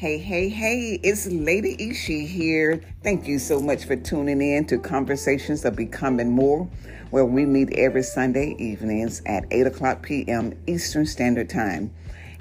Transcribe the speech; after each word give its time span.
Hey, 0.00 0.16
hey, 0.16 0.48
hey, 0.48 0.98
it's 1.02 1.26
Lady 1.26 1.76
Ishi 1.78 2.24
here. 2.24 2.80
Thank 3.02 3.28
you 3.28 3.38
so 3.38 3.60
much 3.60 3.84
for 3.84 3.96
tuning 3.96 4.40
in 4.40 4.64
to 4.68 4.78
Conversations 4.78 5.62
of 5.66 5.76
Becoming 5.76 6.30
More, 6.30 6.66
where 7.10 7.26
we 7.26 7.44
meet 7.44 7.74
every 7.74 8.02
Sunday 8.02 8.56
evenings 8.58 9.20
at 9.26 9.44
8 9.50 9.66
o'clock 9.66 10.00
p.m. 10.00 10.58
Eastern 10.66 11.04
Standard 11.04 11.50
Time. 11.50 11.92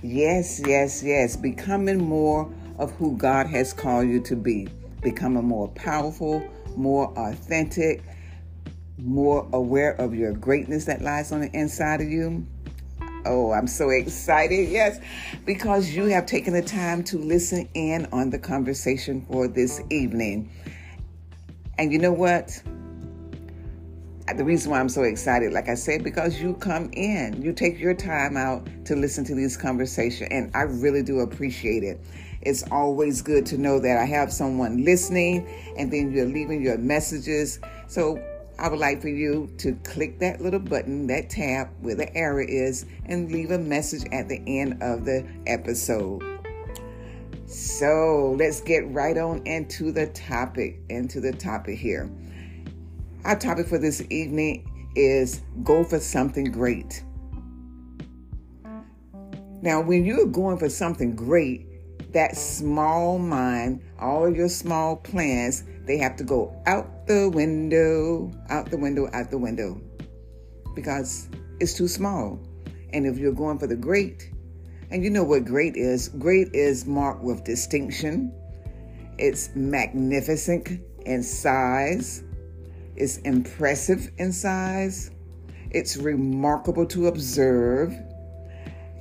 Yes, 0.02 0.62
yes, 0.66 1.04
yes, 1.04 1.36
becoming 1.36 1.98
more 1.98 2.50
of 2.78 2.92
who 2.92 3.18
God 3.18 3.46
has 3.48 3.74
called 3.74 4.08
you 4.08 4.22
to 4.22 4.38
be, 4.38 4.70
becoming 5.02 5.44
more 5.44 5.68
powerful, 5.68 6.42
more 6.78 7.12
authentic, 7.20 8.02
more 8.98 9.46
aware 9.52 10.00
of 10.00 10.16
your 10.16 10.32
greatness 10.32 10.86
that 10.86 11.02
lies 11.02 11.34
on 11.34 11.42
the 11.42 11.52
inside 11.52 12.00
of 12.00 12.08
you 12.08 12.48
Oh, 13.26 13.52
I'm 13.52 13.68
so 13.68 13.90
excited. 13.90 14.70
Yes, 14.70 15.00
because 15.46 15.90
you 15.90 16.06
have 16.06 16.26
taken 16.26 16.54
the 16.54 16.62
time 16.62 17.04
to 17.06 17.18
listen 17.18 17.68
in 17.74 18.08
on 18.12 18.30
the 18.30 18.40
conversation 18.40 19.26
for 19.30 19.48
this 19.48 19.82
evening. 19.90 20.50
And 21.78 21.92
you 21.92 22.00
know 22.00 22.14
what? 22.14 22.62
The 24.36 24.44
reason 24.44 24.72
why 24.72 24.80
I'm 24.80 24.90
so 24.90 25.04
excited, 25.04 25.54
like 25.54 25.70
I 25.70 25.74
said, 25.74 26.04
because 26.04 26.40
you 26.40 26.54
come 26.54 26.92
in, 26.94 27.42
you 27.42 27.52
take 27.52 27.80
your 27.80 27.96
time 27.96 28.38
out 28.38 28.68
to 28.86 28.96
listen 28.96 29.24
to 29.26 29.34
these 29.34 29.58
conversations, 29.58 30.30
and 30.32 30.52
I 30.56 30.62
really 30.62 31.02
do 31.02 31.22
appreciate 31.22 31.84
it. 31.84 32.00
It's 32.42 32.64
always 32.72 33.22
good 33.22 33.46
to 33.48 33.58
know 33.58 33.80
that 33.80 33.98
I 33.98 34.06
have 34.06 34.32
someone 34.32 34.86
listening, 34.86 35.48
and 35.78 35.92
then 35.92 36.12
you're 36.12 36.28
leaving 36.28 36.62
your 36.62 36.78
messages. 36.78 37.60
So 37.88 38.24
I 38.60 38.68
would 38.68 38.80
like 38.80 39.02
for 39.02 39.08
you 39.08 39.50
to 39.60 39.74
click 39.86 40.20
that 40.20 40.42
little 40.42 40.60
button, 40.60 41.08
that 41.08 41.30
tab 41.30 41.70
where 41.80 41.96
the 41.96 42.14
arrow 42.16 42.46
is, 42.46 42.86
and 43.06 43.32
leave 43.32 43.52
a 43.52 43.58
message 43.58 44.04
at 44.12 44.28
the 44.28 44.42
end 44.46 44.84
of 44.84 45.06
the 45.06 45.26
episode. 45.48 46.22
So 47.46 48.36
let's 48.38 48.60
get 48.60 48.92
right 48.92 49.18
on 49.18 49.48
into 49.48 49.94
the 49.94 50.08
topic, 50.08 50.82
into 50.90 51.22
the 51.22 51.32
topic 51.32 51.80
here. 51.80 52.12
Our 53.24 53.40
topic 53.40 53.68
for 53.68 53.78
this 53.78 54.04
evening 54.10 54.92
is 54.94 55.42
go 55.64 55.86
for 55.86 56.00
something 56.00 56.52
great. 56.52 57.04
Now, 59.62 59.82
when 59.82 60.06
you're 60.06 60.26
going 60.26 60.58
for 60.58 60.70
something 60.70 61.16
great, 61.16 61.69
that 62.12 62.36
small 62.36 63.20
mind, 63.20 63.82
all 64.00 64.34
your 64.34 64.50
small 64.50 64.96
plans, 64.96 65.64
they 65.86 65.98
have 65.98 66.16
to 66.18 66.24
go 66.24 66.56
out 66.66 67.08
the 67.08 67.30
window, 67.30 68.32
out 68.50 68.70
the 68.72 68.78
window, 68.78 69.10
out 69.14 69.30
the 69.30 69.38
window. 69.38 69.80
Because 70.76 71.30
it's 71.60 71.74
too 71.74 71.88
small. 71.88 72.40
And 72.94 73.06
if 73.06 73.18
you're 73.18 73.34
going 73.34 73.60
for 73.60 73.68
the 73.68 73.76
great, 73.76 74.32
and 74.92 75.04
you 75.04 75.10
know 75.10 75.24
what 75.24 75.46
great 75.46 75.76
is? 75.76 76.10
Great 76.10 76.50
is 76.54 76.86
marked 76.86 77.24
with 77.24 77.44
distinction, 77.44 78.34
it's 79.18 79.50
magnificent 79.56 80.82
in 81.06 81.22
size, 81.22 82.24
it's 82.96 83.18
impressive 83.20 84.10
in 84.18 84.32
size, 84.32 85.12
it's 85.72 85.98
remarkable 85.98 86.86
to 86.88 87.08
observe, 87.08 87.94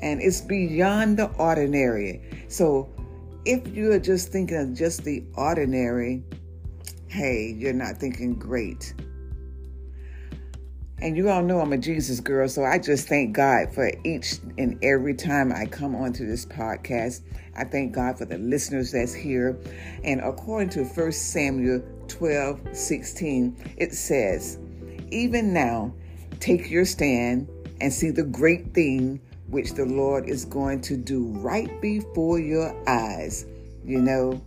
and 0.02 0.20
it's 0.20 0.40
beyond 0.42 1.18
the 1.18 1.30
ordinary. 1.38 2.22
So 2.48 2.90
if 3.48 3.66
you're 3.68 3.98
just 3.98 4.30
thinking 4.30 4.58
of 4.58 4.74
just 4.74 5.04
the 5.04 5.24
ordinary, 5.34 6.22
hey, 7.06 7.54
you're 7.56 7.72
not 7.72 7.96
thinking 7.96 8.34
great. 8.34 8.92
And 11.00 11.16
you 11.16 11.30
all 11.30 11.42
know 11.42 11.58
I'm 11.60 11.72
a 11.72 11.78
Jesus 11.78 12.20
girl, 12.20 12.46
so 12.46 12.62
I 12.62 12.78
just 12.78 13.08
thank 13.08 13.34
God 13.34 13.72
for 13.72 13.90
each 14.04 14.34
and 14.58 14.78
every 14.84 15.14
time 15.14 15.50
I 15.50 15.64
come 15.64 15.94
onto 15.94 16.26
this 16.26 16.44
podcast. 16.44 17.22
I 17.56 17.64
thank 17.64 17.94
God 17.94 18.18
for 18.18 18.26
the 18.26 18.36
listeners 18.36 18.92
that's 18.92 19.14
here. 19.14 19.58
And 20.04 20.20
according 20.20 20.68
to 20.70 20.84
1 20.84 21.12
Samuel 21.12 21.82
12 22.08 22.76
16, 22.76 23.74
it 23.78 23.94
says, 23.94 24.58
Even 25.10 25.54
now, 25.54 25.94
take 26.38 26.70
your 26.70 26.84
stand 26.84 27.48
and 27.80 27.90
see 27.90 28.10
the 28.10 28.24
great 28.24 28.74
thing 28.74 29.22
which 29.48 29.74
the 29.74 29.84
Lord 29.84 30.28
is 30.28 30.44
going 30.44 30.80
to 30.82 30.96
do 30.96 31.24
right 31.38 31.80
before 31.80 32.38
your 32.38 32.74
eyes. 32.88 33.46
You 33.84 34.00
know, 34.00 34.42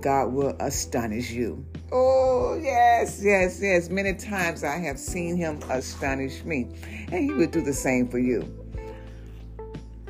God 0.00 0.32
will 0.32 0.56
astonish 0.60 1.30
you. 1.30 1.64
Oh, 1.92 2.58
yes, 2.60 3.20
yes, 3.22 3.60
yes. 3.62 3.88
Many 3.88 4.14
times 4.14 4.64
I 4.64 4.78
have 4.78 4.98
seen 4.98 5.36
him 5.36 5.60
astonish 5.70 6.44
me, 6.44 6.68
and 7.12 7.24
he 7.24 7.32
would 7.32 7.50
do 7.50 7.60
the 7.60 7.72
same 7.72 8.08
for 8.08 8.18
you. 8.18 8.42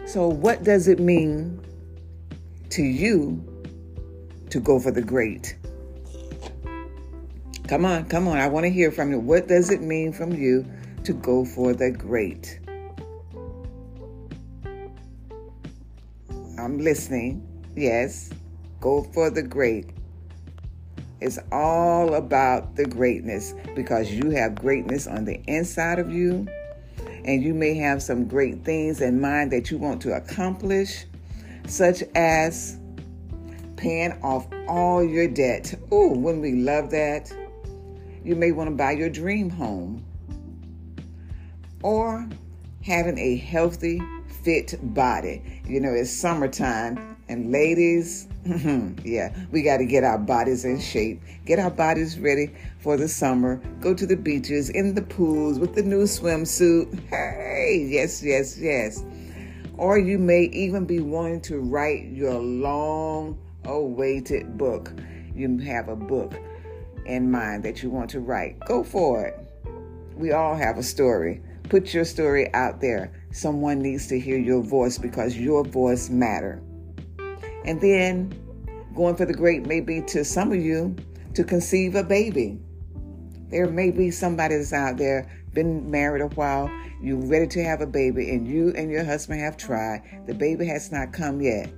So, 0.07 0.29
what 0.29 0.65
does 0.65 0.89
it 0.89 1.01
mean 1.01 1.61
to 2.71 2.83
you 2.83 3.43
to 4.51 4.61
go 4.61 4.79
for 4.79 4.91
the 4.91 5.03
great? 5.03 5.57
Come 7.67 7.85
on, 7.85 8.05
come 8.07 8.29
on. 8.29 8.37
I 8.37 8.47
want 8.47 8.65
to 8.65 8.71
hear 8.71 8.93
from 8.93 9.11
you. 9.11 9.19
What 9.19 9.49
does 9.49 9.71
it 9.71 9.81
mean 9.81 10.13
from 10.13 10.33
you 10.33 10.67
to 11.05 11.13
go 11.13 11.45
for 11.45 11.73
the 11.73 11.91
great? 11.91 12.61
I'm 16.65 16.79
listening. 16.79 17.47
Yes, 17.77 18.31
go 18.81 19.03
for 19.03 19.29
the 19.29 19.43
great. 19.43 19.91
It's 21.21 21.39
all 21.53 22.15
about 22.15 22.75
the 22.75 22.87
greatness 22.87 23.53
because 23.75 24.11
you 24.11 24.31
have 24.31 24.55
greatness 24.55 25.07
on 25.07 25.27
the 25.27 25.43
inside 25.47 25.99
of 25.99 26.11
you, 26.11 26.49
and 27.27 27.43
you 27.43 27.53
may 27.53 27.75
have 27.75 28.03
some 28.03 28.27
great 28.27 28.65
things 28.65 29.03
in 29.03 29.21
mind 29.21 29.53
that 29.53 29.71
you 29.71 29.77
want 29.77 30.01
to 30.03 30.17
accomplish, 30.17 31.05
such 31.67 32.03
as 32.15 32.79
paying 33.77 34.13
off 34.23 34.47
all 34.67 35.05
your 35.05 35.29
debt. 35.29 35.75
Oh, 35.93 36.17
wouldn't 36.17 36.43
we 36.43 36.55
love 36.55 36.89
that? 36.93 37.31
You 38.25 38.37
may 38.37 38.53
want 38.53 38.71
to 38.71 38.75
buy 38.75 38.93
your 38.93 39.11
dream 39.11 39.51
home 39.51 40.03
or 41.83 42.27
having 42.83 43.19
a 43.19 43.37
healthy, 43.37 44.01
fit 44.45 44.79
body. 44.95 45.43
You 45.67 45.81
know, 45.81 45.93
it's 45.93 46.11
summertime, 46.11 47.17
and 47.29 47.51
ladies, 47.51 48.29
yeah, 49.03 49.35
we 49.51 49.63
got 49.63 49.79
to 49.79 49.87
get 49.87 50.05
our 50.05 50.19
bodies 50.19 50.65
in 50.67 50.79
shape, 50.79 51.23
get 51.47 51.59
our 51.59 51.71
bodies 51.71 52.19
ready 52.19 52.55
for 52.79 52.99
the 52.99 53.09
summer, 53.09 53.57
go 53.81 53.95
to 53.95 54.07
the 54.07 54.17
beaches, 54.17 54.69
in 54.69 54.95
the 54.95 55.03
pools 55.03 55.59
with 55.59 55.75
the 55.75 55.83
new 55.83 56.05
swimsuit. 56.05 57.09
Hey, 57.09 57.87
yes, 57.89 58.23
yes, 58.23 58.59
yes. 58.59 59.03
Or 59.79 59.99
you 59.99 60.19
may 60.19 60.43
even 60.53 60.85
be 60.85 61.01
wanting 61.01 61.41
to 61.43 61.59
write 61.59 62.05
your 62.13 62.35
long 62.35 63.39
awaited 63.65 64.59
book. 64.59 64.93
You 65.35 65.59
have 65.59 65.89
a 65.89 65.97
book 65.97 66.35
in 67.07 67.31
mind 67.31 67.65
that 67.65 67.83
you 67.83 67.91
want 67.91 68.11
to 68.11 68.21
write. 68.21 68.61
Go 68.61 68.85
for 68.85 69.25
it. 69.25 69.39
We 70.15 70.33
all 70.33 70.55
have 70.55 70.79
a 70.79 70.83
story. 70.83 71.43
Put 71.69 71.95
your 71.95 72.05
story 72.05 72.53
out 72.55 72.81
there. 72.81 73.13
Someone 73.33 73.81
needs 73.81 74.07
to 74.09 74.21
hear 74.21 74.39
your 74.39 74.63
voice 74.63 74.99
because 74.99 75.37
your 75.37 75.65
voice 75.65 76.11
matter. 76.11 76.63
And 77.65 77.81
then 77.81 78.33
going 78.95 79.17
for 79.17 79.25
the 79.25 79.35
great 79.35 79.67
may 79.67 79.81
be 79.81 80.03
to 80.03 80.25
some 80.25 80.53
of 80.53 80.59
you 80.59 80.95
to 81.35 81.43
conceive 81.43 81.95
a 81.95 82.05
baby. 82.05 82.59
There 83.49 83.69
may 83.69 83.91
be 83.91 84.11
somebody 84.11 84.57
that's 84.57 84.73
out 84.73 84.99
there, 84.99 85.31
been 85.53 85.91
married 85.91 86.23
a 86.23 86.29
while, 86.29 86.71
you're 87.01 87.17
ready 87.17 87.47
to 87.49 87.65
have 87.65 87.81
a 87.81 87.87
baby, 87.87 88.31
and 88.31 88.47
you 88.49 88.73
and 88.77 88.91
your 88.91 89.05
husband 89.05 89.41
have 89.41 89.57
tried. 89.57 90.03
The 90.27 90.35
baby 90.35 90.67
has 90.67 90.91
not 90.91 91.13
come 91.13 91.41
yet. 91.41 91.73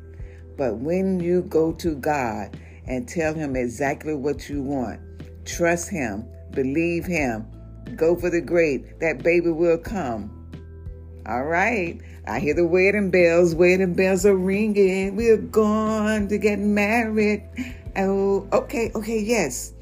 But 0.57 0.77
when 0.77 1.21
you 1.21 1.43
go 1.43 1.73
to 1.73 1.97
God 1.97 2.57
and 2.87 3.09
tell 3.09 3.35
Him 3.35 3.57
exactly 3.57 4.15
what 4.15 4.49
you 4.49 4.63
want, 4.63 5.01
trust 5.45 5.91
Him, 5.91 6.27
believe 6.53 7.05
Him, 7.05 7.47
go 7.95 8.17
for 8.17 8.31
the 8.31 8.41
great, 8.41 8.99
that 9.01 9.23
baby 9.23 9.51
will 9.51 9.79
come. 9.79 10.33
All 11.27 11.45
right. 11.45 12.01
I 12.29 12.41
hear 12.41 12.55
the 12.55 12.67
wedding 12.67 13.11
bells. 13.11 13.55
Wedding 13.55 13.95
bells 13.95 14.27
are 14.27 14.37
ringing. 14.37 15.15
We're 15.17 15.37
going 15.37 16.29
to 16.29 16.39
get 16.39 16.59
married. 16.59 17.43
Oh, 17.97 18.49
okay, 18.53 18.91
okay, 18.95 19.21
yes. 19.21 19.73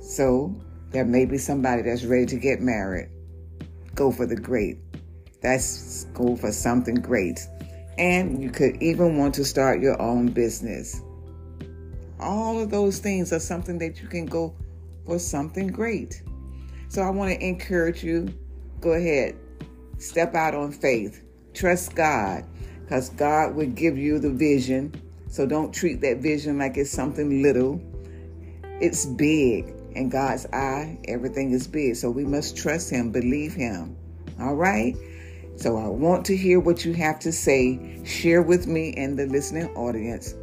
So 0.00 0.54
there 0.90 1.04
may 1.04 1.24
be 1.24 1.38
somebody 1.38 1.82
that's 1.82 2.04
ready 2.04 2.26
to 2.26 2.36
get 2.36 2.60
married. 2.60 3.10
Go 3.94 4.10
for 4.10 4.26
the 4.26 4.36
great. 4.36 4.78
That's 5.42 6.04
go 6.14 6.36
for 6.36 6.52
something 6.52 6.96
great. 6.96 7.40
And 7.96 8.42
you 8.42 8.50
could 8.50 8.82
even 8.82 9.18
want 9.18 9.34
to 9.34 9.44
start 9.44 9.80
your 9.80 10.00
own 10.00 10.28
business. 10.28 11.00
All 12.18 12.60
of 12.60 12.70
those 12.70 12.98
things 12.98 13.32
are 13.32 13.38
something 13.38 13.78
that 13.78 14.00
you 14.00 14.08
can 14.08 14.26
go 14.26 14.54
for 15.06 15.18
something 15.18 15.68
great. 15.68 16.22
So 16.90 17.02
I 17.02 17.10
want 17.10 17.30
to 17.30 17.46
encourage 17.46 18.02
you 18.02 18.34
go 18.80 18.94
ahead, 18.94 19.36
Step 19.98 20.34
out 20.34 20.54
on 20.54 20.72
faith. 20.72 21.22
Trust 21.54 21.94
God 21.94 22.44
because 22.82 23.10
God 23.10 23.54
will 23.54 23.68
give 23.68 23.96
you 23.96 24.18
the 24.18 24.30
vision. 24.30 24.92
So 25.28 25.46
don't 25.46 25.72
treat 25.72 26.00
that 26.00 26.16
vision 26.18 26.58
like 26.58 26.76
it's 26.76 26.90
something 26.90 27.42
little. 27.42 27.80
It's 28.80 29.06
big. 29.06 29.72
In 29.92 30.08
God's 30.08 30.46
eye, 30.46 30.98
everything 31.06 31.52
is 31.52 31.68
big. 31.68 31.94
So 31.94 32.10
we 32.10 32.24
must 32.24 32.56
trust 32.56 32.90
Him, 32.90 33.12
believe 33.12 33.54
Him. 33.54 33.96
All 34.40 34.56
right? 34.56 34.96
So 35.56 35.76
I 35.76 35.86
want 35.86 36.24
to 36.26 36.36
hear 36.36 36.58
what 36.58 36.84
you 36.84 36.92
have 36.94 37.20
to 37.20 37.30
say. 37.30 38.02
Share 38.04 38.42
with 38.42 38.66
me 38.66 38.94
and 38.96 39.16
the 39.16 39.26
listening 39.26 39.68
audience 39.76 40.34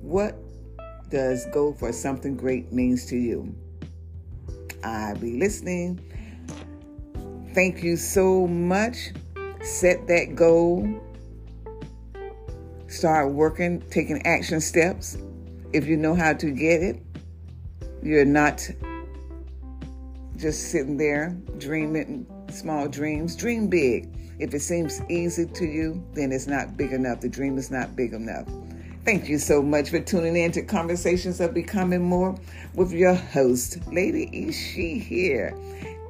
What 0.00 0.34
does 1.10 1.46
go 1.52 1.72
for 1.72 1.92
something 1.92 2.36
great 2.36 2.72
means 2.72 3.06
to 3.06 3.16
you? 3.16 3.54
I'll 4.84 5.16
be 5.16 5.38
listening. 5.38 6.00
Thank 7.54 7.82
you 7.82 7.96
so 7.96 8.46
much. 8.46 9.12
Set 9.62 10.06
that 10.06 10.34
goal. 10.34 10.88
Start 12.86 13.32
working, 13.32 13.82
taking 13.90 14.24
action 14.26 14.60
steps. 14.60 15.18
If 15.72 15.86
you 15.86 15.96
know 15.96 16.14
how 16.14 16.32
to 16.34 16.50
get 16.50 16.82
it, 16.82 17.02
you're 18.02 18.24
not 18.24 18.68
just 20.36 20.70
sitting 20.70 20.96
there 20.96 21.36
dreaming 21.58 22.26
small 22.50 22.88
dreams. 22.88 23.36
Dream 23.36 23.68
big. 23.68 24.08
If 24.38 24.54
it 24.54 24.60
seems 24.60 25.02
easy 25.08 25.46
to 25.46 25.66
you, 25.66 26.02
then 26.14 26.30
it's 26.32 26.46
not 26.46 26.76
big 26.76 26.92
enough. 26.92 27.20
The 27.20 27.28
dream 27.28 27.58
is 27.58 27.70
not 27.70 27.96
big 27.96 28.12
enough. 28.12 28.46
Thank 29.04 29.28
you 29.28 29.38
so 29.38 29.62
much 29.62 29.88
for 29.88 30.00
tuning 30.00 30.36
in 30.36 30.52
to 30.52 30.62
Conversations 30.62 31.40
of 31.40 31.54
Becoming 31.54 32.02
More 32.02 32.34
with 32.74 32.92
your 32.92 33.14
host, 33.14 33.78
Lady 33.90 34.28
Ishi 34.48 34.98
here. 34.98 35.56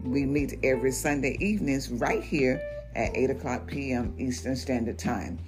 We 0.03 0.25
meet 0.25 0.59
every 0.65 0.91
Sunday 0.91 1.37
evenings 1.39 1.91
right 1.91 2.25
here 2.25 2.61
at 2.97 3.17
8 3.17 3.31
o'clock 3.31 3.67
p.m. 3.69 4.15
Eastern 4.19 4.57
Standard 4.57 4.99
Time. 4.99 5.39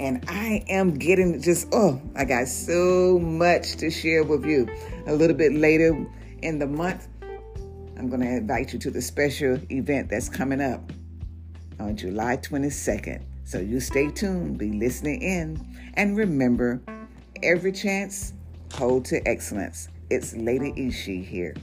And 0.00 0.24
I 0.26 0.64
am 0.68 0.98
getting 0.98 1.40
just, 1.40 1.68
oh, 1.72 2.00
I 2.16 2.24
got 2.24 2.48
so 2.48 3.20
much 3.20 3.76
to 3.76 3.88
share 3.88 4.24
with 4.24 4.44
you. 4.44 4.66
A 5.06 5.14
little 5.14 5.36
bit 5.36 5.52
later 5.52 6.04
in 6.42 6.58
the 6.58 6.66
month, 6.66 7.06
I'm 7.96 8.08
going 8.08 8.22
to 8.22 8.28
invite 8.28 8.72
you 8.72 8.80
to 8.80 8.90
the 8.90 9.02
special 9.02 9.60
event 9.70 10.08
that's 10.08 10.28
coming 10.28 10.60
up 10.60 10.90
on 11.78 11.96
July 11.96 12.38
22nd. 12.38 13.22
So 13.52 13.58
you 13.58 13.80
stay 13.80 14.10
tuned, 14.10 14.56
be 14.56 14.72
listening 14.72 15.20
in, 15.20 15.60
and 15.92 16.16
remember 16.16 16.80
every 17.42 17.70
chance, 17.70 18.32
hold 18.72 19.04
to 19.04 19.20
excellence. 19.28 19.90
It's 20.08 20.34
Lady 20.34 20.72
Ishi 20.74 21.22
here. 21.22 21.54